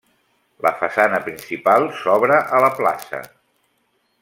[0.65, 3.21] La façana principal s'obre a la plaça.